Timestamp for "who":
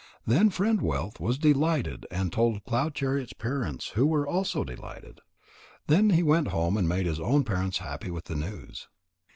3.89-4.07